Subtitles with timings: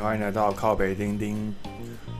[0.00, 1.52] 欢迎来到靠北钉钉。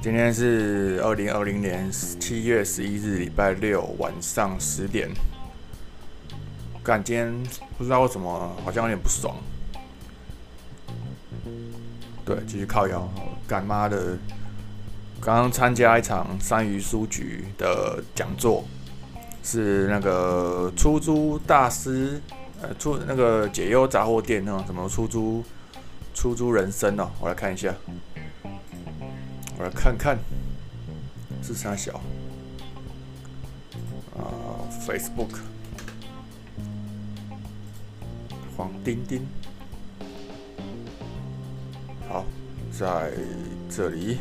[0.03, 5.09] 今天是二零二零年七月十一日，礼拜六晚上十点。
[6.83, 7.33] 干，今天
[7.77, 9.37] 不知道为什么好像有点不爽。
[12.25, 13.09] 对，继续靠腰。
[13.46, 14.19] 干妈的，
[15.20, 18.65] 刚刚参加一场三鱼书局的讲座，
[19.42, 22.20] 是那个出租大师，
[22.60, 25.45] 呃，出那个解忧杂货店那种什么出租。
[26.18, 27.72] 出租人生哦，我来看一下，
[29.56, 30.18] 我来看看
[31.44, 32.00] 是啥小？
[34.16, 34.27] 啊
[34.84, 35.38] ，Facebook。
[38.56, 39.24] 黄丁丁，
[42.08, 42.24] 好，
[42.77, 43.12] 在
[43.70, 44.16] 这里，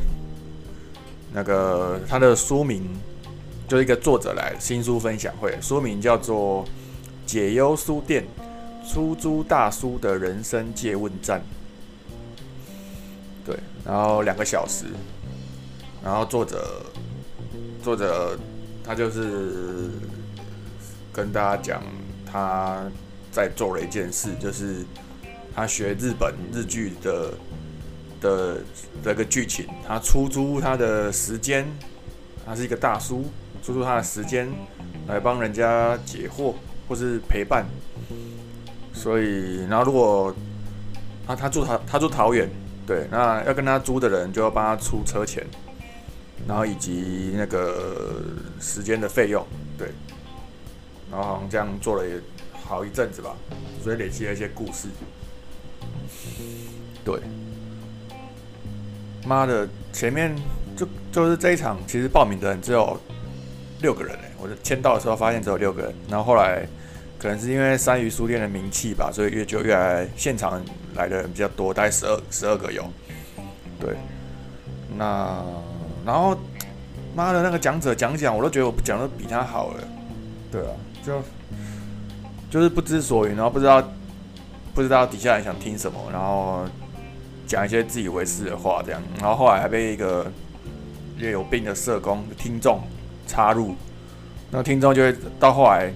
[1.33, 2.83] 那个他的书名
[3.67, 6.63] 就是一个作者来新书分享会，书名叫做
[7.25, 8.23] 《解忧书店
[8.87, 11.39] 出租大叔的人生借问站》。
[13.47, 14.87] 对，然后两个小时，
[16.03, 16.85] 然后作者
[17.81, 18.37] 作者
[18.83, 19.89] 他就是
[21.13, 21.81] 跟大家讲
[22.29, 22.83] 他
[23.31, 24.83] 在做了一件事，就是
[25.55, 27.33] 他学日本日剧的
[28.19, 28.57] 的
[29.01, 31.65] 这个剧情，他出租他的时间，
[32.45, 33.23] 他是一个大叔，
[33.63, 34.49] 出租他的时间
[35.07, 36.53] 来帮人家解惑
[36.89, 37.65] 或是陪伴，
[38.93, 40.35] 所以然后如果
[41.25, 42.49] 他他住他他住桃园。
[42.87, 45.45] 对，那要跟他租的人就要帮他出车钱，
[46.47, 48.21] 然后以及那个
[48.61, 49.45] 时间的费用，
[49.77, 49.89] 对，
[51.11, 52.15] 然后好像这样做了也
[52.53, 53.35] 好一阵子吧，
[53.83, 54.87] 所以累积了一些故事。
[57.03, 57.19] 对，
[59.25, 60.33] 妈的，前面
[60.77, 62.97] 就就是这一场，其实报名的人只有
[63.81, 66.65] 六个人哎，我就签到的时候发现只有六个人，然后后来。
[67.19, 72.85] 可能是因为三鱼书店的名气吧，所以越就越来现场来的人比较多，大概十二十二个有。
[73.79, 73.95] 对，
[74.95, 75.43] 那
[76.05, 76.37] 然后
[77.15, 79.83] 妈的那个讲者讲讲，我都觉得我讲的比他好了。
[80.51, 80.73] 对啊，
[81.03, 81.21] 就
[82.51, 83.83] 就是不知所云，然后不知道
[84.75, 86.65] 不知道底下人想听什么，然后
[87.47, 90.31] 讲一些自以为是的话这样，然后后来还被一个
[91.17, 92.79] 也有病的社工听众
[93.25, 93.75] 插入，
[94.51, 95.91] 那听众就会到后来。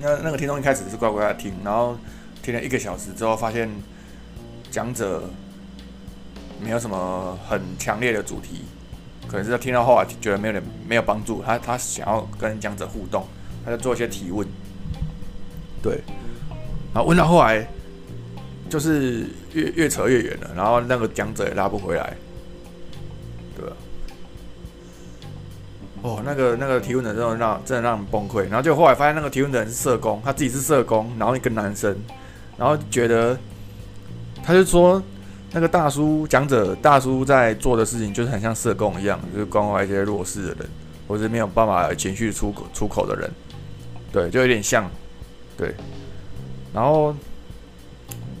[0.00, 1.96] 那那个听众一开始是乖乖的听，然后
[2.42, 3.68] 听了一个小时之后，发现
[4.70, 5.28] 讲者
[6.58, 8.62] 没有什么很强烈的主题，
[9.28, 13.26] 可能是他听到后来觉得没有点没有帮助，他他想要跟讲者互动，
[13.64, 14.46] 他就做一些提问，
[15.82, 16.00] 对，
[16.94, 17.68] 然后问到后来
[18.70, 22.16] 就是越越扯越远了，然后那个讲者也拉不回来，
[23.54, 23.76] 对吧？
[26.02, 31.94] 哦，那个那个提问的真的让真的让人崩溃，然后就后来发现那个提问的人是社工，他自己是社工，然后一个男生，
[32.56, 33.38] 然后觉得
[34.42, 35.02] 他就说
[35.52, 40.70] 那个大叔讲者大叔在做的事情就是很像社工一样，就是关怀一些弱势的人，
[41.06, 43.30] 或者没有办法情绪出口出口的人，
[44.10, 44.90] 对，就有点像，
[45.56, 45.74] 对，
[46.72, 47.14] 然后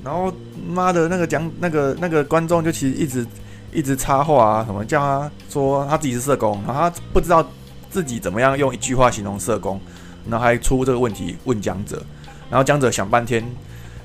[0.02, 0.32] 然后
[0.66, 3.26] 妈的那个讲那个那个观众就其实一直。
[3.72, 7.44] 一直插话啊，什么叫他说他自己是社工，然后他不知道
[7.90, 9.80] 自己怎么样用一句话形容社工，
[10.28, 12.02] 然后还出这个问题问讲者，
[12.50, 13.44] 然后讲者想半天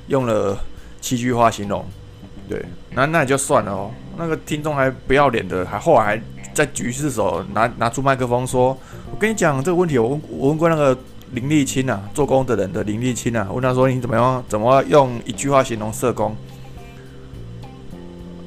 [0.07, 0.57] 用了
[1.01, 1.85] 七句话形容，
[2.47, 3.91] 对，那那也就算了哦。
[4.17, 6.21] 那个听众还不要脸的，还后来还
[6.53, 8.77] 在举四手拿拿出麦克风说
[9.11, 10.97] ：“我跟你讲这个问题，我问我问过那个
[11.31, 16.35] 林立清啊，做工的人的林立清啊，问他说你怎么样怎么用一句话形容社工？”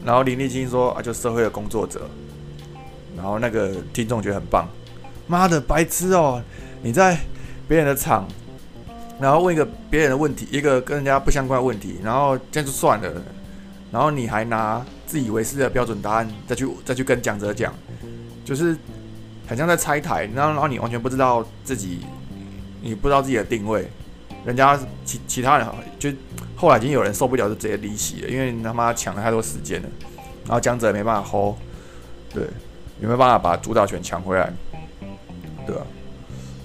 [0.08, 2.08] 然后林立清说啊，就社会的工作者。
[3.14, 4.66] 然后那个听众觉得很棒，
[5.26, 6.42] 妈的白痴哦！
[6.80, 7.18] 你在
[7.68, 8.26] 别人的场，
[9.20, 13.22] 然后问一个别人的问题，一个跟人家不相关的问题，然后这样就算了。
[13.92, 17.70] 然后你还拿自以为是的标准答案再去再去跟讲者讲，
[18.46, 18.74] 就是
[19.46, 20.24] 很像在拆台。
[20.34, 21.98] 然后然后你完全不知道自己，
[22.80, 23.86] 你不知道自己的定位。
[24.48, 25.68] 人家其其他人
[25.98, 26.10] 就
[26.56, 29.88] 后来已经有人受不了，就直接离席了，因为他妈抢了太多时间了，
[30.46, 31.56] 然后江泽没办法 hold，
[32.32, 32.44] 对，
[32.98, 34.50] 也没办法把主导权抢回来，
[35.66, 35.82] 对吧？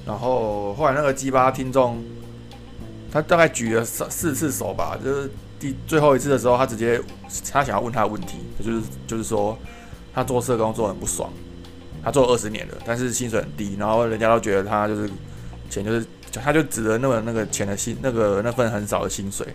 [0.06, 2.02] 然后后来那个鸡巴听众，
[3.12, 5.30] 他大概举了四四次手吧，就是
[5.60, 6.98] 第最后一次的时候，他直接
[7.52, 9.58] 他想要问他的问题，就是就是说
[10.14, 11.30] 他做社工做很不爽，
[12.02, 15.10] 他做二十年了，但是薪水很低，然后人家都觉得他就是
[15.70, 16.08] 钱就是。
[16.42, 19.48] 他就指着那个那个钱的薪，那个那份很少的薪水，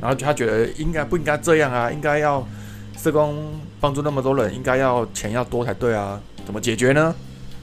[0.00, 1.90] 然后他觉得应该不应该这样啊？
[1.90, 2.46] 应该要
[2.96, 6.20] 社工帮助那么多人，应该要钱要多才对啊？
[6.44, 7.14] 怎么解决呢？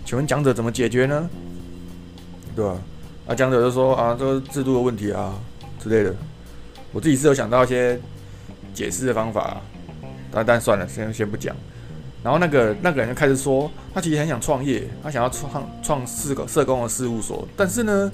[0.06, 1.30] 请问讲者怎么解决呢？
[2.56, 2.78] 对吧？
[3.28, 5.34] 啊，讲者就说啊，这个制度的问题啊
[5.82, 6.16] 之类的。
[6.94, 8.00] 我自己是有想到一些
[8.74, 9.58] 解释的方法，
[10.32, 11.56] 但但算了，先先不讲。
[12.24, 18.12] 然后那个那个人就开始说，他其实很想创业，他想要创创四个社工的事务所，但是呢，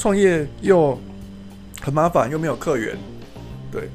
[0.00, 0.98] 创业又
[1.82, 2.96] 很麻烦，又没有客源，
[3.70, 3.90] 对。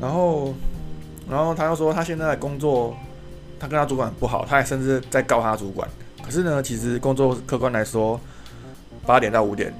[0.00, 0.52] 然后，
[1.30, 2.96] 然后他又说他现在工作，
[3.60, 5.88] 他跟他主管不好，他还甚至在告他主管。
[6.24, 8.20] 可是呢，其实工作客观来说，
[9.06, 9.72] 八点到五点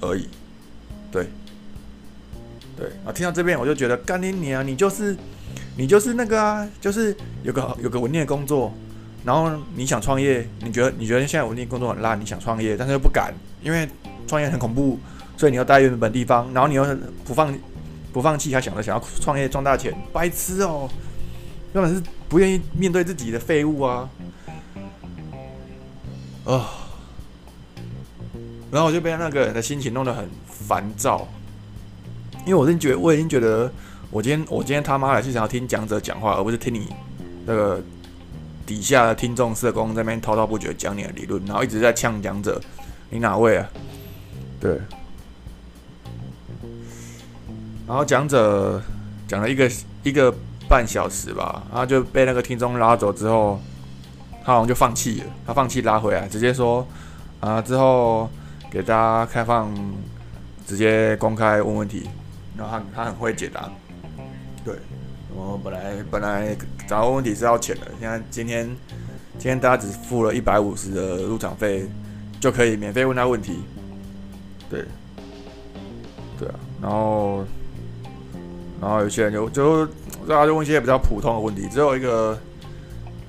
[0.00, 0.26] 而已，
[1.12, 1.28] 对。
[2.74, 5.14] 对啊，听到这边我就觉得干你你啊，你就是
[5.76, 8.72] 你就是那个啊，就是有个有个稳定的工作，
[9.24, 13.32] 然后你想创业，你觉得你觉得现在稳定工作很烂，你想创业，但是又不敢，
[13.62, 13.88] 因为
[14.26, 14.98] 创业很恐怖，
[15.36, 16.84] 所以你要待原本地方，然后你又
[17.24, 17.52] 不放
[18.12, 20.88] 不放弃，还想着想要创业赚大钱，白痴哦，
[21.74, 24.08] 根本是不愿意面对自己的废物啊，
[26.44, 26.70] 啊，
[28.70, 31.28] 然后我就被那个人的心情弄得很烦躁。
[32.46, 33.70] 因为我已经觉，我已经觉得，
[34.10, 36.86] 我今天我今天他妈的是想要听讲者讲话，而不是听你
[37.44, 37.82] 那个
[38.68, 42.60] 底下的听众社工在那边滔滔不绝讲你的理论，然后一直在呛讲者，
[43.08, 43.66] 你哪位啊？
[44.60, 44.78] 对。
[47.86, 48.82] 然后讲者
[49.26, 49.70] 讲了一个
[50.02, 50.30] 一个
[50.68, 53.58] 半小时吧，然后就被那个听众拉走之后，
[54.44, 56.86] 他好像就放弃了，他放弃拉回来，直接说
[57.40, 58.28] 啊之后
[58.70, 59.74] 给大家开放，
[60.66, 62.06] 直接公开问问题。
[62.54, 63.70] 然后他他很会解答，
[64.62, 64.74] 对，
[65.38, 66.56] 我本来本来
[66.88, 68.66] 找到问题是要钱的，现在今天
[69.38, 71.88] 今天大家只付了一百五十的入场费，
[72.40, 73.60] 就可以免费问他问题，
[74.68, 74.84] 对，
[76.38, 77.44] 对啊，然后
[78.80, 79.86] 然后有些人就就
[80.26, 82.36] 大家就问一些比较普通的问题，只有一个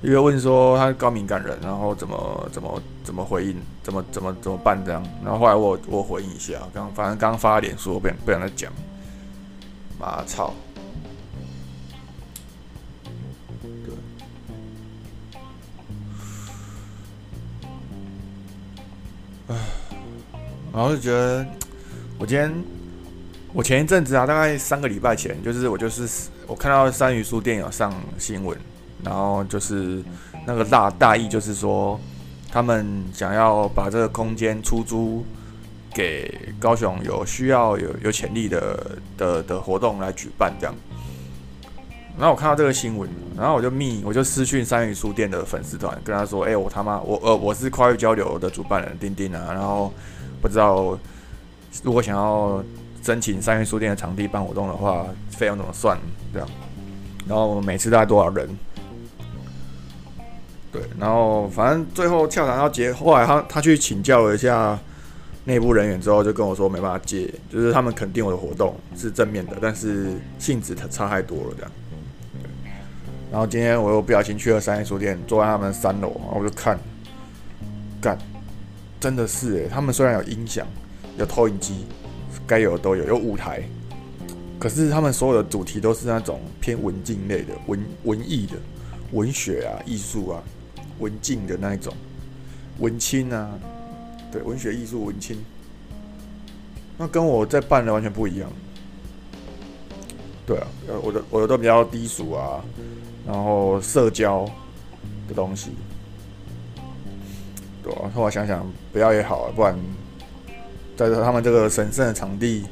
[0.02, 8.72] 一个问说他高敏感人，然后怎么怎么怎么回应，怎么怎么怎么办这样，然后后来我我回应一下，刚反正刚发脸说不想不想再讲。
[9.98, 10.52] 妈操！
[20.72, 21.46] 然后就觉得，
[22.18, 22.52] 我今天，
[23.52, 28.56] 我前一阵子啊，大概三个礼拜前，就是我就是我看到三鱼书店有上新闻，
[29.04, 30.02] 然后就是
[30.46, 32.00] 那个大大意就是说，
[32.50, 35.24] 他们想要把这个空间出租。
[35.92, 40.72] 给高雄有需要有有潜力的的的活动来举办这样，
[42.18, 49.92] 然后我看到这个新闻，然后我就密我就私讯三鱼书店的粉丝团，跟他说：“哎，我他妈我呃我是跨越交流的主办人丁丁啊，然后
[50.42, 50.98] 不知道
[51.82, 52.62] 如果想要
[53.02, 55.98] 申请三鱼书店的场地办活动的话，费用怎么算
[56.32, 56.48] 这样？
[57.26, 58.48] 然后每次大概多少人？
[60.70, 64.78] 对，然后反正最后跳场要结，后来他他去请教了一下。”
[65.44, 71.72] 内部人员之后就跟我说没办法接，就是他们肯定我的活动是正面的，但是性质差太多了这样。
[73.30, 76.78] 然后今天我又不小心去了商业书店，坐在他们三楼，我就看，
[78.00, 78.18] 干，
[78.98, 80.66] 真的是诶，他们虽然有音响、
[81.16, 81.86] 有投影机，
[82.46, 83.62] 该有的都有，有舞台，
[84.58, 88.56] 可是他们所有的主题都是那种偏文静类的、文文艺的、
[89.12, 90.42] 文学啊、艺术啊、
[90.98, 91.94] 文静的那一种，
[92.78, 93.48] 文青啊。
[94.32, 95.36] 对，文学艺术文青，
[96.96, 98.48] 那跟我在办的完全不一样。
[100.50, 102.60] 对啊，呃，我的我的都比较低俗啊，
[103.24, 104.44] 然后社交
[105.28, 105.70] 的东西，
[107.84, 109.78] 对啊，后来想想不要也好啊，不然
[110.96, 112.64] 在他们这个神圣的场地，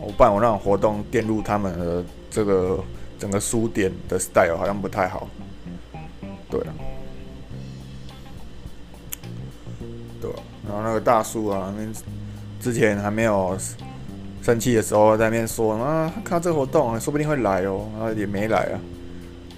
[0.00, 2.82] 我办我那种活动电入他们的这个
[3.18, 5.28] 整个书店的 style 好像不太好。
[6.48, 6.72] 对啊。
[10.18, 10.36] 对啊
[10.66, 11.84] 然后那个大叔啊，那
[12.58, 13.54] 之前还没有
[14.46, 18.78] 生气的时候，在那边说啊，看到这个活动，说不定会来哦，然后也没来啊。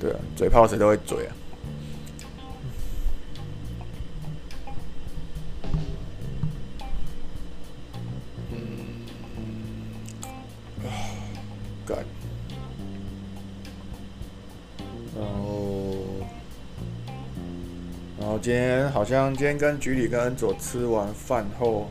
[0.00, 1.36] 对啊，嘴炮谁都会嘴啊。
[8.50, 8.58] 嗯。
[15.14, 15.96] 然后，
[18.18, 21.90] 然后今天好像今天跟局里跟恩佐吃完饭后，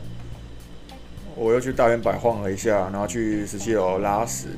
[1.38, 4.48] 我又去大圆摆晃了一下，然后去十七楼拉屎。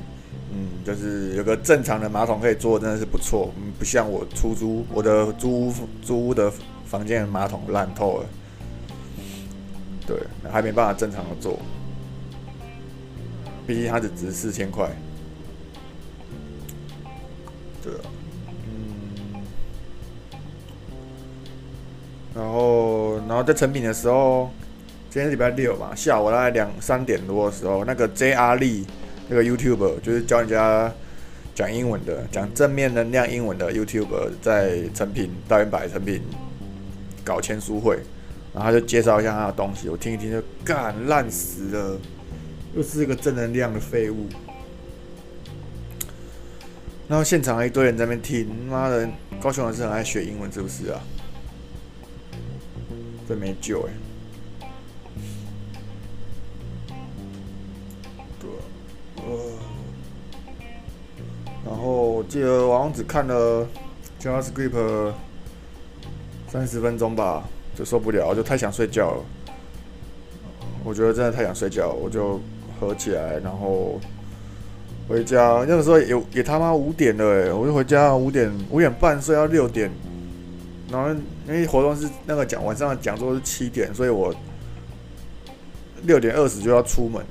[0.53, 3.53] 嗯，就是有个正常的马桶可以坐，真的是不错。
[3.55, 6.51] 嗯，不像我出租我的租屋租屋的
[6.85, 8.25] 房间马桶烂透了。
[10.05, 10.17] 对，
[10.51, 11.57] 还没办法正常的坐，
[13.65, 14.89] 毕竟它只值四千块。
[17.81, 18.01] 对啊。
[18.65, 19.41] 嗯
[22.33, 24.49] 然后，然后在成品的时候，
[25.11, 28.87] 今天礼拜六嘛，下午大概两三点多的时候，那个 J R 力
[29.27, 30.89] 那个 YouTube 就是教人家
[31.53, 34.07] 讲英文的，讲正面能量英文的 YouTube
[34.41, 36.21] 在成品大圆百成品
[37.25, 37.99] 搞签书会，
[38.53, 41.99] 然后他就介绍一下他的东西，我听一听就干烂死了，
[42.73, 44.29] 又是一个正能量的废物。
[47.09, 49.09] 然后现场一堆人在那边听，妈的，
[49.41, 51.01] 高雄人是很爱学英文是不是啊？
[53.27, 53.91] 这没救哎。
[58.41, 58.49] 对，
[59.23, 59.23] 呃，
[61.63, 63.67] 然后我记得我好像只看了
[64.19, 65.13] JavaScript
[66.47, 69.23] 三十分钟吧，就受不了，就太想睡觉了。
[70.83, 72.41] 我觉得真的太想睡觉，我就
[72.79, 73.99] 合起来，然后。
[75.09, 79.91] 回家那个时候也也他妈五点了哎，我就回家五点五点半睡到六点，
[80.89, 81.09] 然后
[81.47, 84.33] 因为活动是那个讲晚上讲座是七点，所以我
[86.03, 87.21] 六点二十就要出门。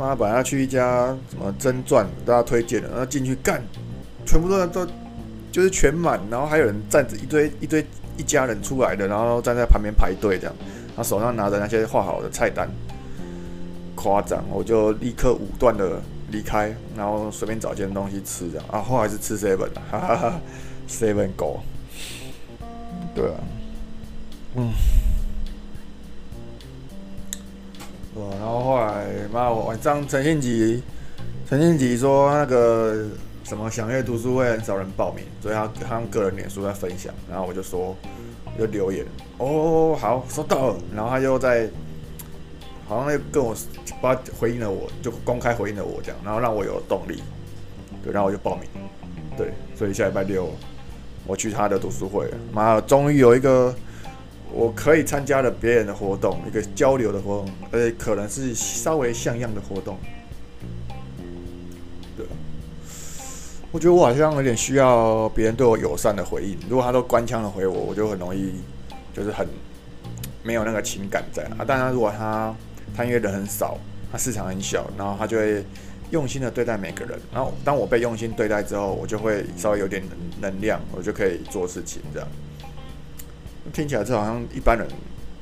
[0.00, 3.62] 妈，本来要去一家什么真钻，大家推荐的，然后进去干，
[4.24, 4.86] 全部都都
[5.52, 7.84] 就是全满，然后还有人站着一堆一堆
[8.16, 10.56] 一家人出来的，然后站在旁边排队这样，
[10.96, 12.68] 他手上拿着那些画好的菜单。
[13.96, 20.40] 夸张，我就立刻武断的离开，然后随便找件东西吃，这样啊，后来是吃 seven，哈哈哈
[20.88, 21.60] ，seven 狗，
[23.14, 23.36] 对啊，
[24.56, 24.70] 嗯，
[28.14, 30.82] 对，然后后来妈，我晚上陈信吉，
[31.48, 33.06] 陈信吉说那个
[33.44, 37.96] 什么响乐读书会很少人报名，所以他他用个人脸书在分享，然后我就说，
[38.58, 39.04] 就留言，
[39.38, 41.68] 哦，好，收到了，然后他又在。
[42.88, 43.54] 好像又跟我
[44.02, 47.22] 把回应了，我就公开回应了我这样，然后让我有动力，
[48.02, 48.68] 对，然后我就报名，
[49.36, 50.50] 对，所以下礼拜六
[51.24, 53.72] 我去他的读书会，妈，终于有一个
[54.52, 59.96] 我可以参加了别人的活动，一个交流的活动，而且可能是稍微像样的活动，
[62.16, 62.26] 对，
[63.70, 68.54] 我觉得我好像有点需要别人对我友善的回应，如果他都官腔的回我，我就很容易
[69.14, 69.46] 就是很
[70.42, 72.54] 没有那个情感在啊，当然如果他
[72.96, 73.78] 他因为人很少，
[74.10, 75.64] 他市场很小，然后他就会
[76.10, 77.16] 用心的对待每个人。
[77.32, 80.02] 然后当我被用心对待之后，我就会稍微有点
[80.40, 82.02] 能量，我就可以做事情。
[82.12, 82.28] 这样
[83.72, 84.86] 听起来这好像一般人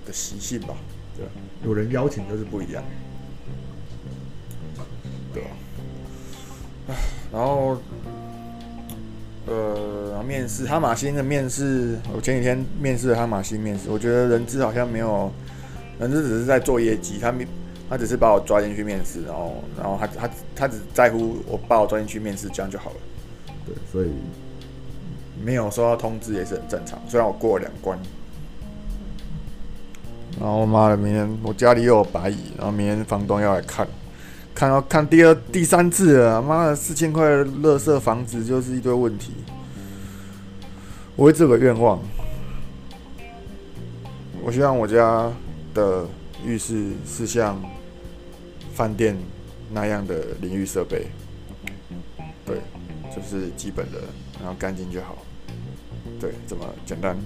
[0.06, 0.75] 的习性吧？
[1.16, 1.26] 对，
[1.64, 2.82] 有人邀请就是不一样。
[5.32, 5.50] 对吧？
[7.32, 7.78] 然后
[9.47, 15.30] 呃，面试哈马星的面试，我前几天面试了哈马星面试，我觉得人资好像没有。
[15.99, 17.44] 人资只是在做业绩，他没，
[17.90, 22.97] 他只是把我抓进去面试，然后，然后他他他只在乎我把我抓进去面试，这样就好了。
[23.66, 24.12] 对，所以
[25.44, 27.00] 没有收到通知也是很正常。
[27.08, 27.99] 虽然我过了两关，
[30.40, 33.87] 然后妈的，明天我家里又有白蚁，然后明天房东要来看，
[34.54, 39.33] 看到看第二第三次了，妈的，四千块的垃圾房子就是一堆问题。
[41.16, 42.00] 我会这个愿望，
[44.42, 45.30] 我希望我家。
[45.75, 46.04] 的
[46.45, 47.62] 浴室是像
[48.75, 49.16] 饭店
[49.71, 51.07] 那样的淋浴设备，
[52.45, 52.57] 对，
[53.14, 53.99] 就是基本的，
[54.40, 55.18] 然后干净就好，
[56.18, 57.16] 对，这么简单。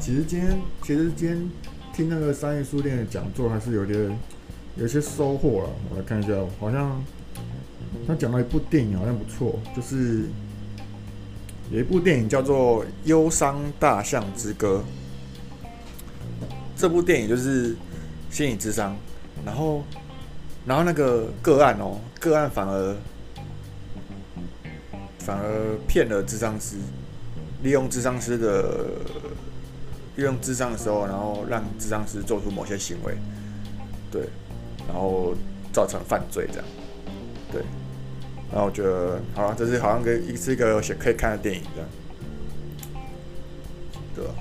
[0.00, 1.50] 其实今天，其实今天
[1.92, 4.18] 听那个商业书店的讲座，还是有点
[4.76, 5.70] 有些收获了。
[5.90, 7.02] 我来看一下，好像。
[8.06, 10.24] 他讲了一部电影，好像不错，就是
[11.70, 14.84] 有一部电影叫做《忧伤大象之歌》。
[16.76, 17.74] 这部电影就是
[18.30, 18.94] 心理智商，
[19.44, 19.82] 然后，
[20.66, 22.94] 然后那个个案哦，个案反而
[25.18, 26.76] 反而骗了智商师，
[27.62, 28.84] 利用智商师的
[30.18, 33.14] 利用智商的时候，然后让智商师做出某些行为，
[34.10, 34.22] 对，
[34.88, 35.32] 然后
[35.72, 36.64] 造成犯罪这样，
[37.52, 37.62] 对。
[38.50, 41.88] 然后我觉得，好了，这是好像跟一是一个可以看的电影这样，
[44.16, 44.34] 对吧？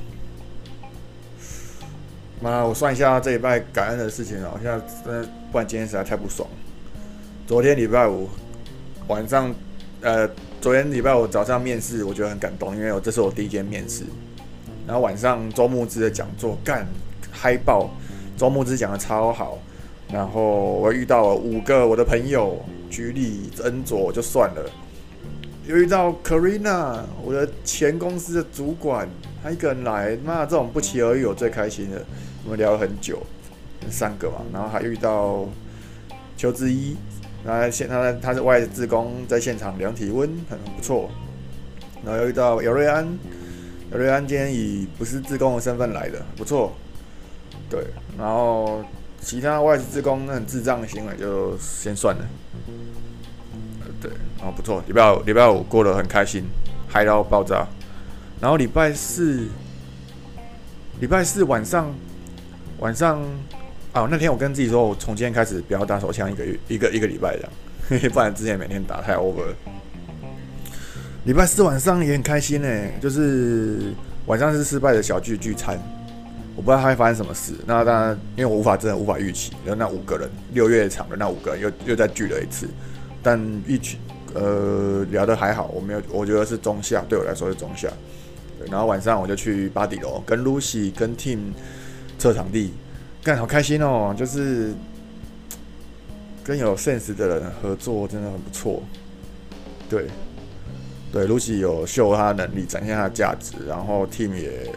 [2.41, 6.49] 妈，我算一下这礼拜感恩的事情哦，现在真的，不然今天实在太不爽。
[7.45, 8.27] 昨天礼拜五
[9.07, 9.53] 晚上，
[10.01, 10.27] 呃，
[10.59, 14.03] 昨天礼拜五早上面试，我觉得很感动，因为我这是我第一间面试。
[14.87, 16.87] 然后晚上周木之的讲座干
[17.29, 17.91] 嗨爆，
[18.35, 19.59] 周木之讲的超好。
[20.11, 22.57] 然后我遇到了五个我的朋友。
[22.89, 24.65] 举例恩佐就算了，
[25.65, 29.09] 又遇到 Karina，我的前公司的主管，
[29.43, 32.01] 他一个人来，妈这种不期而遇我最开心的，
[32.45, 33.21] 我们聊了很久，
[33.89, 35.45] 三个嘛，然后还遇到
[36.37, 36.95] 邱志一，
[37.45, 41.09] 然后现他他是外职工，在现场量体温，很不错，
[42.05, 43.05] 然后又遇到姚瑞安，
[43.91, 46.73] 瑞安今天以不是自工的身份来的，不错。
[47.69, 47.85] 对，
[48.17, 48.83] 然后
[49.21, 52.25] 其他外资自工那很智障的行为就先算了。
[54.01, 56.43] 对，然后不错，礼拜五礼拜五过得很开心，
[56.87, 57.67] 嗨到爆炸。
[58.39, 59.47] 然后礼拜四，
[60.99, 61.91] 礼拜四晚上
[62.79, 63.19] 晚上
[63.93, 69.53] 啊，那天我跟自己说，我从今天开始不要打手枪一个月一个一个礼拜这样， 不然之前每天打太 over。
[71.27, 72.67] 礼拜四晚上也很开心呢，
[73.01, 73.93] 就是
[74.27, 75.77] 晚上是失败的小聚聚餐，
[76.55, 77.51] 我不知道他会发生什么事。
[77.65, 82.65] 那当然，因为我无法真的无法预期，然后那五个人六月场的那五个人又又再聚了一次，
[83.21, 83.97] 但一起
[84.33, 87.89] 呃聊得还好，我没有，我觉得是中下，对我来说是中下。
[88.57, 91.39] 对，然后晚上我就去巴迪楼跟 Lucy 跟 Team
[92.17, 92.71] 测场地，
[93.21, 94.73] 干好开心哦，就是
[96.41, 98.81] 跟有 sense 的人合作真的很不错，
[99.89, 100.07] 对。
[101.17, 104.71] 对，Lucy 有秀他的能力，展现他的价值，然后 Team 也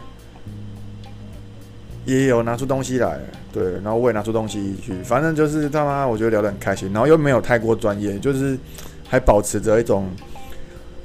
[2.03, 3.19] 也有拿出东西来，
[3.53, 8.57] 对，然后我也拿出东西去，反正就是他妈，我觉得聊得很开心，然后又没有太过专业，就是
[9.07, 10.09] 还保持着一种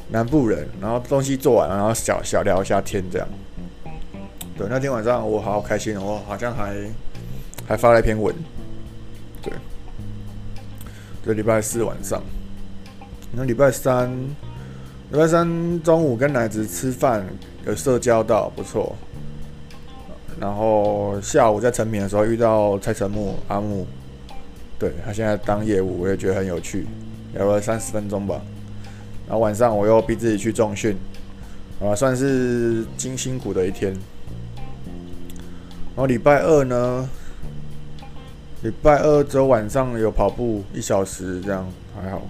[0.08, 3.28] 南部人，然后东西做完，然后小小聊一下天这样。
[4.56, 6.74] 对，那天晚上我好开心，我好像还
[7.68, 8.34] 还发了一篇文，
[9.42, 9.52] 对，
[11.22, 12.22] 对礼拜四晚上，
[13.32, 14.10] 那礼拜三。
[15.12, 17.24] 礼拜三中午跟奶子吃饭，
[17.64, 18.94] 有社交到不错。
[20.40, 23.86] 然后下午在成品的时候遇到蔡成木阿木，
[24.80, 26.86] 对他现在当业务，我也觉得很有趣，
[27.34, 28.42] 聊了三十分钟吧。
[29.28, 30.96] 然后晚上我又逼自己去重训，
[31.80, 33.92] 啊，算是精辛苦的一天。
[35.94, 37.08] 然后礼拜二呢，
[38.62, 42.22] 礼拜二只有晚上有跑步一小时，这样还好。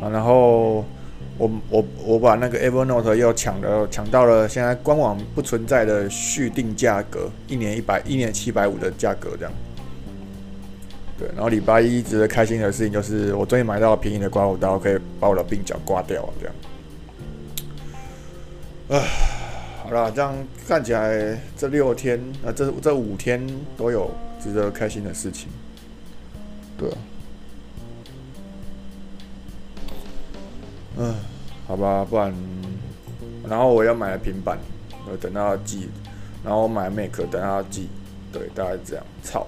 [0.00, 0.84] 啊，然后。
[1.38, 9.52] 我我我把那个 Evernote 又抢了，抢到了现在官网不存在的续订价格，一年一百，一年七百五的价格这样。
[11.16, 16.54] 对，然后礼拜一值得开心的事情就是，我终于买到便宜的刮胡刀，可以把我的鬓角刮掉这样。
[18.88, 19.06] 啊，
[19.84, 20.34] 好啦，这样
[20.66, 23.44] 看起来这六天啊，这这五天
[23.76, 24.10] 都有
[24.42, 25.48] 值得开心的事情。
[26.76, 26.88] 对。
[31.00, 31.14] 嗯，
[31.68, 32.34] 好吧，不然，
[33.46, 34.58] 然后我要买了平板，
[35.06, 35.90] 我等到寄，
[36.42, 37.88] 然后我买 Mac 等到寄，
[38.32, 39.46] 对，大概这样，操。